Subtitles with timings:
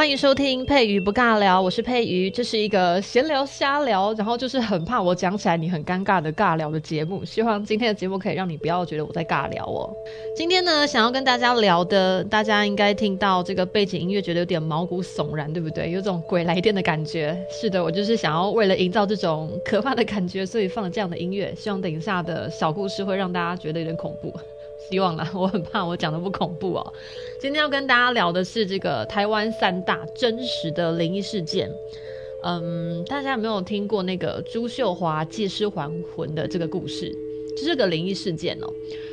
[0.00, 7.22] 欢迎收听佩瑜不尬聊，我是佩瑜，这是一个闲聊瞎聊，然后就是很怕我讲起来你很尴尬的尬聊的节目。
[7.22, 9.92] 希望今天的节目可以让你不要觉得我在尬聊哦。
[10.34, 15.90] 今天呢，想要跟大家聊的，大家应该听到这个背景音乐，觉得有点毛骨悚然，对不对？
[15.90, 17.36] 有种鬼来电的感觉。
[17.50, 21.54] 是的，我就是想要为了营造这种可怕的感觉，所以放了这样的音乐。
[21.54, 24.32] 希望等一下的小故事会让大家觉得有点恐怖。
[24.88, 26.92] 希望啦，我很怕我讲的不恐怖哦。
[27.38, 31.70] 今天要跟大家聊的是这个台湾三大真实的灵异事件。
[32.42, 37.14] 嗯，大家有没有听过那个朱秀华借尸还魂的这个故事？
[37.56, 38.66] 这是个灵异事件哦。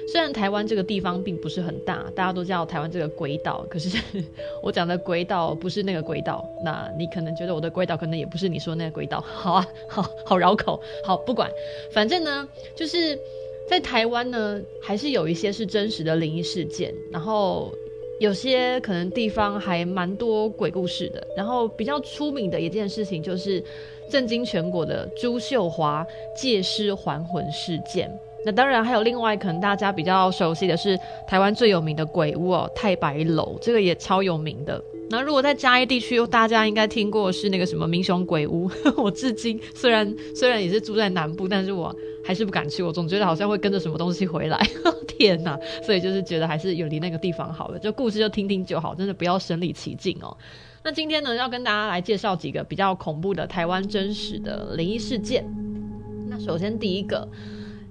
[0.10, 4.02] 虽然台湾这个地方并不是很大，大家都叫台湾这个鬼岛，可是
[4.64, 6.48] 我讲的鬼岛不是那个鬼岛。
[6.64, 9.20] 那你可能觉得我的鬼岛可能也不是你说那个鬼岛。
[9.20, 10.82] 好啊，好好绕口。
[11.04, 11.52] 好，不管，
[11.92, 13.20] 反正呢，就是。
[13.68, 17.74] 在台湾呢，还是有一些是真实的灵异事件，然后
[18.20, 21.28] 有些可能地方还蛮多鬼故事的。
[21.36, 23.62] 然后比较出名的一件事情就是
[24.10, 28.10] 震惊全国的朱秀华借尸还魂事件。
[28.46, 34.82] 那当然还有另外可能大家比较熟悉的是台湾最有名的鬼屋哦，太白楼，这个也超有名的。
[35.10, 38.70] 那如果在嘉义地区，大家应该听过是那个什么民雄鬼屋。
[38.98, 42.84] 我至今虽然虽然也是住在南部，但是我还是不敢去。
[42.84, 44.60] 我总觉得好像会跟着什么东西回来。
[45.18, 45.58] 天哪！
[45.82, 47.80] 所以就是觉得还是远离那个地方好了。
[47.80, 50.36] 就故事就听听就好，真的不要身临其境哦。
[50.84, 55.46] 那今天呢，要跟大家来介绍几个比较恐怖的台湾真实的灵异事件。
[56.30, 57.28] 那首先第一个。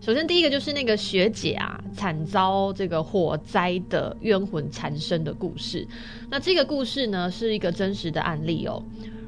[0.07, 5.85] 首先，第一个就是那个学姐啊，惨遭这个火灾的冤魂缠身的故事。
[6.31, 8.81] 那这个故事呢，是一个真实的案例哦。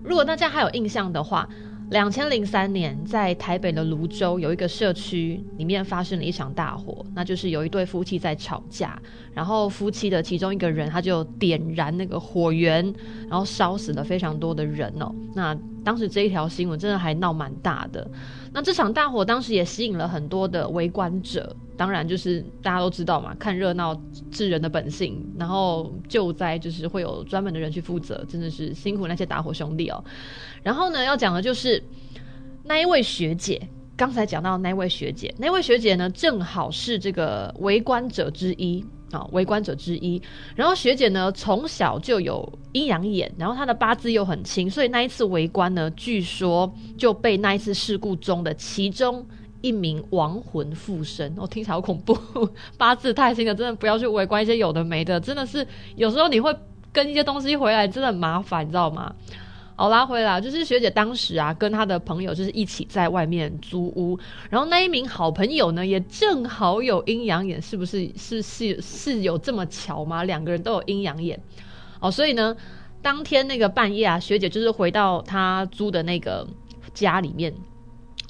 [0.04, 1.48] 如果大家还有印象的话，
[1.90, 9.00] 两千零三年在台北的泸州有一个社区里面发生了一场大火，那就是有一对夫妻在吵架，
[9.32, 12.84] 然后夫妻的其中一个人他就点燃那个火源，
[13.28, 15.10] 然后烧死了非常多的人哦。
[15.34, 18.06] 那当时这一条新闻真的还闹蛮大的。
[18.52, 23.98] 那这场大火当时也吸引了很多的围观者，当然就是大家都知道嘛，看热闹
[24.30, 25.24] 是人的本性。
[25.38, 30.04] 然后救灾就是会有专门的人去负责，真的是辛苦那些打火兄弟哦。
[30.62, 31.82] 然后呢，要讲的就是
[32.64, 38.84] 那一位学姐，刚才讲到那位学姐，那位学姐呢，正好是这个围观者之一。
[39.10, 40.20] 啊、围观者之一。
[40.54, 49.26] 然后学姐呢，从小就有阴阳眼，然后她的八字又很轻，所以那一次围观呢，据说就被那一次事故中的其中
[49.60, 51.34] 一名亡魂附身。
[51.36, 52.16] 我、听起来好恐怖，
[52.78, 56.54] 八字太轻了，真的不要去围观一些有的没的，真的是有时候你会
[56.92, 59.14] 跟一些东西回来，真的很麻烦，你知道吗？
[59.76, 64.18] 好，拉回来，就是学姐当时啊，跟她的朋友就是一起在外面租屋，
[64.50, 68.10] 然后那一名好朋友呢，也正好有阴阳眼，是不是？
[68.16, 70.24] 是是是有这么巧吗？
[70.24, 71.40] 两个人都有阴阳眼，
[72.00, 72.56] 哦，所以呢，
[73.02, 76.44] 当天那个半夜啊，学姐就是回到她租的那个
[76.92, 77.54] 家里面。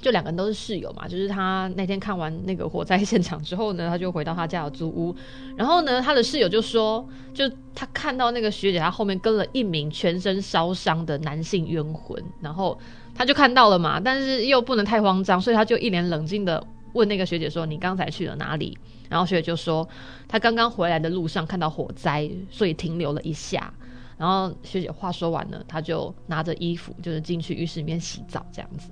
[0.01, 5.15] 就两个人都是室友嘛，就是他那天看完那个火灾现场之后呢，他就回到他家的租屋，
[5.57, 7.05] 然后呢，他的室友就说，
[7.35, 12.79] 就他看到那个学姐，她后面跟了一名全身烧伤的男性冤魂，然后
[13.13, 18.79] 他就看到了嘛，但是又不能太慌张，所以他就一脸冷静的问那个学姐说：“你刚才去了哪里？”
[19.11, 19.89] 然后学姐就说
[20.29, 23.73] ：“他刚刚回来的路上看到火灾，所以停留了一下。”
[24.17, 28.91] 然后学姐话说完了，他就拿着衣服就是进去浴室里面洗澡这样子。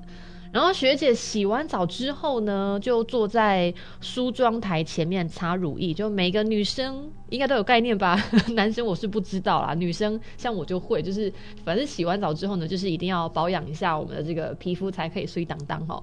[0.53, 5.93] 然后学姐洗完澡之后呢，就坐在梳妆台前面擦乳液。
[5.93, 8.17] 就每个女生应该都有概念吧？
[8.55, 9.75] 男生我是不知道啦。
[9.75, 11.33] 女生像我就会，就是
[11.65, 16.03] 反正洗完澡之后呢，就是一定要保养一下我们的这个皮肤，才可以睡当当哈。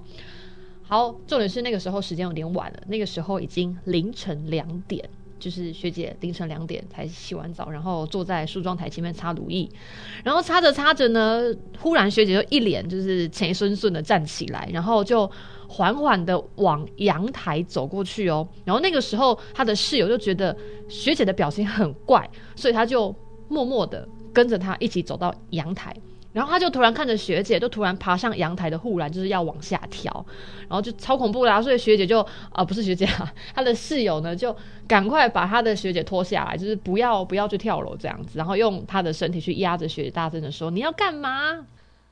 [0.86, 5.08] 好，重点是那个时候时间有点晚了，那个时候已经凌晨两点。
[5.38, 9.68] 就是学姐凌晨两点才洗完澡，然后坐在梳妆台前面擦乳液，
[10.22, 11.42] 然后擦着擦着呢，
[11.78, 15.30] 忽然学姐就一脸就是气顺顺的站起来，然后就
[15.68, 18.46] 缓缓的往阳台走过去哦。
[18.64, 20.56] 然后那个时候，她的室友就觉得
[20.88, 23.14] 学姐的表情很怪，所以他就
[23.48, 25.94] 默默的跟着她一起走到阳台。
[26.34, 30.12] 然后他就突然看着学姐，就突然爬上阳台的护栏，就是要往下跳，
[30.68, 32.20] 然后就超恐怖啦、所以学姐就
[32.50, 34.54] 啊、不是学姐啊，她的室友呢就
[34.88, 41.66] 赶快把她的学姐拖下来，就是不要不要去跳楼这样子，然后用她的身体去压着学姐，大声的说：“你要干嘛？”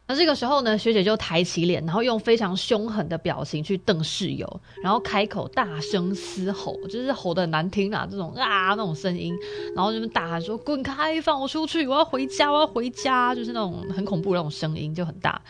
[0.08, 9.32] 那这个时候呢，学姐就抬起脸，然后用非常凶狠的表情去瞪室友，然后开口大声嘶吼，就是吼得很难听啊，这种啊那种声音，
[9.74, 15.40] 然后就大喊说：“滚开，放我出去，我要回家，我要回家！”就是那种很恐怖的那种声音，就很大，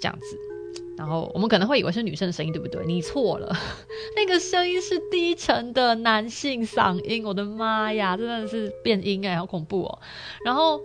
[0.00, 0.38] 这样子。
[0.96, 2.86] 然后我们可能会以为是女生的声音，对不对？
[2.86, 3.54] 你错了，
[4.16, 7.24] 那个声音是低沉的男性嗓音。
[7.26, 9.98] 我的妈呀，真的是变音哎，好恐怖哦！
[10.44, 10.80] 然后。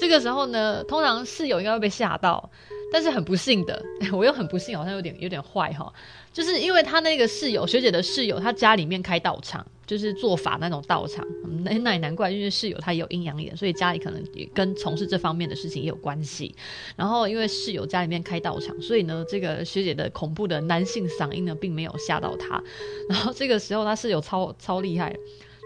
[0.00, 2.50] 这个时候呢，通常室友应该会被吓到，
[2.90, 3.80] 但是很不幸的，
[4.12, 5.92] 我又很不幸，好像有点有点坏哈，
[6.32, 11.22] 就是因为他那个室友学姐的室友，他家里面开道场，就是做法那种道场，
[11.64, 16.54] 那那也难怪，因为室友他也有阴阳眼，所以家里可能也跟从事这方面的事情也有关系。
[16.96, 22.62] 然后因为室友家里面开道场，所以呢，这个学姐的恐怖的男性嗓音呢，并没有吓到他。
[23.10, 25.14] 然后这个时候他室友超超厉害。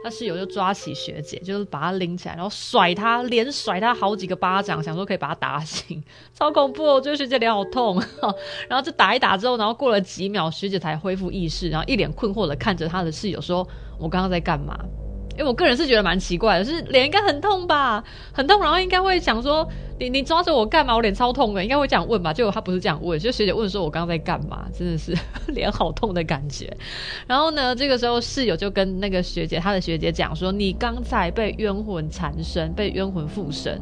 [0.05, 6.05] 他室友就抓起学姐，就是把她拎起来，然后甩她，连甩她好几个巴掌，想说可以把她打醒，
[6.39, 6.95] 超恐怖哦！
[6.97, 7.99] 我觉得学姐脸好痛，
[8.69, 13.67] 然后就打一打之后，然后过了几秒，学姐才恢复意识，然后一脸困惑的看着她的室友说
[13.99, 14.79] ：“我刚刚在干嘛？”
[15.37, 18.03] 因为我个人是觉得蛮奇怪的，是脸应该很痛吧，
[18.33, 20.95] 很痛，然后应该会想说，你你抓着我干嘛？
[20.95, 22.33] 我脸超痛的，应该会这样问吧？
[22.33, 24.67] 结果他不是这样问，就学姐问说，我刚刚在干嘛？
[24.73, 25.17] 真的是
[25.53, 26.75] 脸好痛的感觉。
[27.27, 33.81] 然后呢，这个时候室友就跟那个学姐，他的学姐讲说，你刚才被冤魂缠身，被冤魂附身，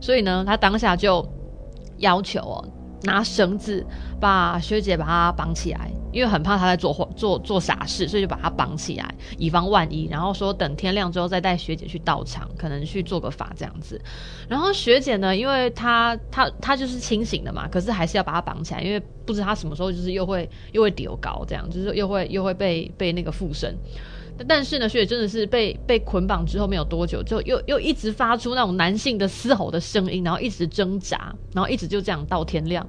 [0.00, 1.26] 所以呢，他当下就
[1.98, 2.64] 要求哦。
[3.02, 3.84] 拿绳子
[4.18, 10.08] 把学姐把她绑起来，因为很怕他在做做做傻事，所以就把他绑起来，以防万一。
[10.10, 14.00] 然后说等天亮之后再带学姐去道场，可能去做个法这样子。
[14.48, 23.76] 然后学姐呢，因为她她她就是清醒的嘛，可是还是要把她绑起来，因为不知她什么时候就是又会又会丢高这样，就是又会又会被被那个附身。
[24.48, 32.86] 但是呢，学姐真的是被被捆绑之后没有多久，就又又一直发出那种男性的嘶吼的声音，然后一直挣扎，然后一直就这样到天亮。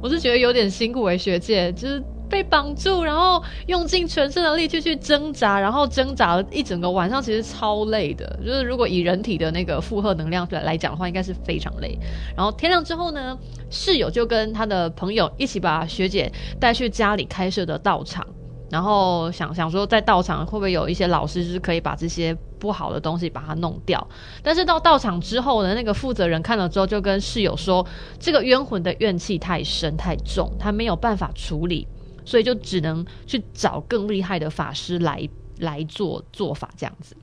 [0.00, 8.38] 我是觉得有点辛苦诶、学姐就是被绑住，然后用尽全身的力气去挣扎，然后挣扎了一整个晚上，其实超累的。
[8.44, 11.98] 就是如果以人体的那个负荷能量来来讲的话，应该是非常累。
[12.36, 13.36] 然后天亮之后呢，
[13.70, 16.30] 室友就跟他的朋友一起把学姐
[16.60, 18.26] 带去家里开设的道场。
[18.70, 24.06] 然后想想说，在道场会不会有一些老师，就是可以把这些不好的东西把它弄掉？
[24.42, 27.86] 但是到道场之后呢，那个负责人看了之后，就跟室友说，
[28.20, 31.88] 这个冤魂的怨气太深太重，他没有办法处理，
[32.28, 35.26] 所以就只能去找更厉害的法师来
[35.58, 37.16] 来做做法这样子。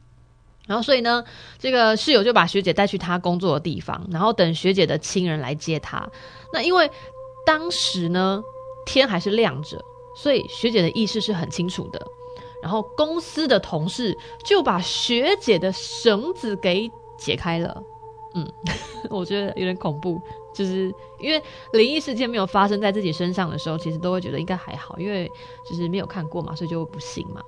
[0.66, 1.24] 然后所以呢，
[1.60, 6.10] 这个室友就把学姐带去他工作的地方，然后等学姐的亲人来接她。
[6.52, 6.90] 那因为
[7.46, 8.42] 当时呢，
[8.86, 9.80] 天还是亮着。
[10.18, 12.02] 所以学姐的意识是很清楚的，
[12.64, 17.84] 然后公司的同事就把学姐的绳子给解开了。
[18.34, 18.50] 嗯，
[19.12, 20.22] 我觉得有点恐怖，
[20.56, 21.40] 就是因为
[21.74, 25.30] 灵异事件没有发生在自己身上的时候，其实都会觉得应该还好，因为
[25.70, 27.44] 就是没有看过嘛，所以就不信嘛。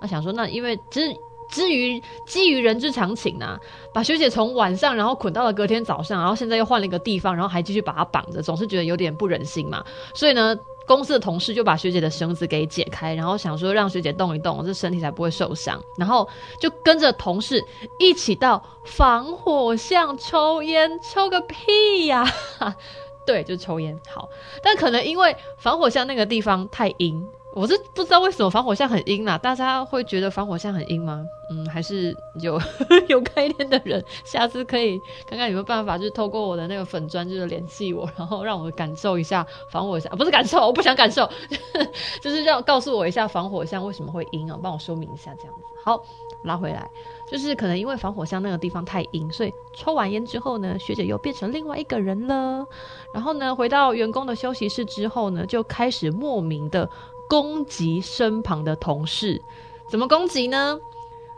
[0.00, 1.14] 那想说，那因为之
[1.48, 3.60] 至于基于人之常情啊，
[3.94, 9.84] 把学姐从晚上然后捆到了隔天早上，然后现在又换了一个地方，然后还继续把她绑着，总是觉得有点不忍心嘛。
[10.14, 10.56] 所以呢。
[10.86, 15.82] 公司的同事就把学姐的绳子给解开，然后想说让学姐动一动，这身体才不会受伤。
[15.98, 16.28] 然后
[16.60, 17.62] 就跟着同事
[17.98, 22.24] 一起到防火巷抽烟，抽个屁呀！
[23.26, 23.98] 对，就抽烟。
[24.08, 24.28] 好，
[24.62, 27.26] 但可能因为防火巷那个地方太阴。
[27.56, 31.24] 我是不知道为什么防火巷很阴啦，大家会觉得防火巷很阴吗？
[31.50, 32.60] 嗯，还是有
[33.08, 41.26] 有概念的人，下次可以看看有没有办法，就是透过我的那个粉砖，就是联系我，然后让我感受一下防火巷，不是感受，我不想感受，
[42.20, 45.62] 就是让告诉我一下防火巷为什么会阴啊，帮我说明一下这样子。
[45.82, 46.04] 好，
[46.44, 46.86] 拉回来，
[47.26, 52.66] 就是可能因为防火巷那个地方太阴，所以抽完烟之后呢，学姐又变成另外一个人了。
[53.14, 56.90] 然后呢，回到员工的休息室之后呢，就开始莫名的。
[57.28, 59.40] 攻击身旁的同事，
[59.88, 60.78] 怎么攻击呢？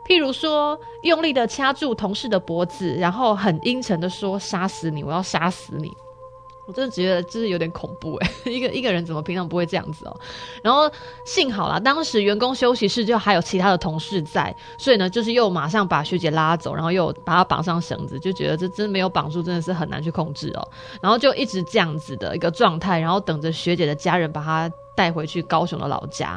[0.07, 5.93] 譬如说，用力的掐住同事的脖子，然后很阴沉的说：“杀死你，我要杀死你。”
[6.67, 10.15] 我真的觉得就是有点恐怖诶， 一个一个人怎么平常不会这样子哦？
[10.63, 10.91] 然后
[11.25, 20.69] 幸好啦，当时员工休息室就还有其他的同事在，所以呢，就是又马上把学姐拉走，然后又把她绑上绳子，就觉得这真没有绑住，真的是很难去控制哦。
[21.01, 26.37] 然后就一直这样子的一个状态，然后等着学姐的家人把她带回去高雄的老家。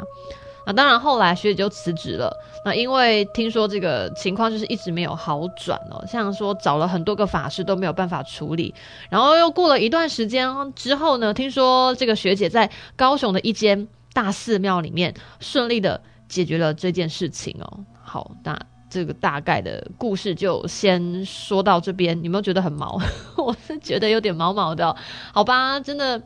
[0.64, 2.32] 那当然，后来学姐就辞职了。
[2.64, 8.76] 那因为听说这个情况就是一直没有好转哦，像说找了很多个法师都没有办法处理。
[9.10, 16.00] 然后又过了一段时间之后呢，听说这个学姐在高雄的一间大寺庙里面顺利的
[16.30, 17.80] 解决了这件事情哦。
[18.04, 18.56] 好，那
[18.88, 22.24] 这个大概的故事就先说到这边。
[22.24, 23.02] 有没有觉得很毛？
[23.36, 24.96] 我是觉得有点毛毛的，
[25.34, 26.22] 好吧，真的，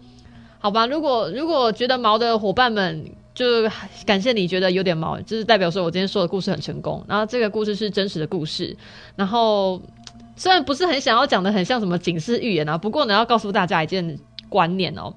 [0.65, 0.87] 好吧。
[0.87, 3.05] 如果如果觉得毛的伙伴们，
[3.35, 3.45] 就
[4.03, 7.05] 感谢你觉得有点毛，就是代表说我今天说的故事很成功。
[7.07, 8.75] 然后这个故事是真实的故事，
[9.15, 9.79] 然后
[10.35, 14.17] 虽然不是很想要讲的很像什么警示预言啊，不过呢，要告诉大家一件
[14.49, 15.13] 观念哦。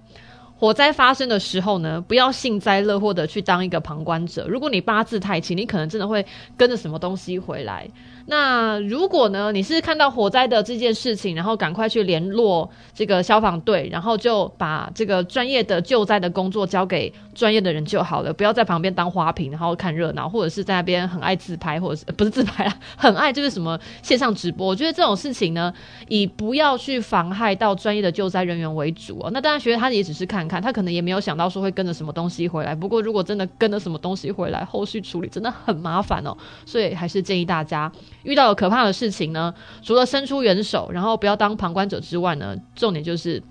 [0.59, 4.47] 火灾发生的时候呢，不要幸灾乐祸的去当一个旁观者。
[4.47, 6.27] 如果你八字太轻，你可能真的会
[6.59, 7.89] 跟着什么东西回来。
[8.31, 24.67] 那如果呢，你是看到火灾的这件事情，然后赶快去联络这个消防队，然后就把这个专业的救灾的工作交给专业的人就好了，不要在旁边当花瓶，然后看热闹，或者是在那边很爱自拍，或者是不是自拍啊，很爱就是什么线上直播。
[24.67, 25.73] 我觉得这种事情呢，
[26.09, 29.31] 以不要去妨害到专业的救灾人员为主哦。
[29.33, 32.75] 那当然，学他也只是看看，他可能也没有想到说会跟着什么东西回来。
[32.75, 36.37] 不过，如果真的跟着什么东西回来，后续处理真的很麻烦哦。
[36.67, 37.91] 所以还是建议大家。
[38.23, 43.43] 遇到了可怕的事情呢，除了伸出援手，然后不要当旁观者之外呢，重点就是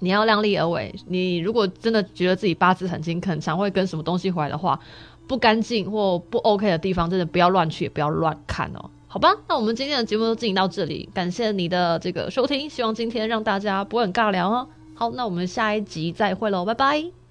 [0.00, 0.94] 你要量力而为。
[1.06, 4.78] 你如果真的觉得自己八字很轻，很常会跟什么东西回来的话，
[5.26, 8.90] 不干净或不 OK 的地方，真的不要乱去，也不要乱看哦。
[9.06, 14.66] 好吧，那我们今天的节目就进行到这里，感谢你的这个收听，希望今天让大家不会很尬聊哦。
[14.94, 17.21] 好，那我们下一集再会喽，拜拜。